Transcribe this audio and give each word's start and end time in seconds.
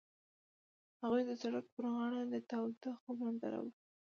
هغوی 1.01 1.21
د 1.25 1.31
سړک 1.41 1.65
پر 1.75 1.83
غاړه 1.95 2.21
د 2.33 2.35
تاوده 2.49 2.91
خوب 3.01 3.17
ننداره 3.25 3.59
وکړه. 3.61 3.81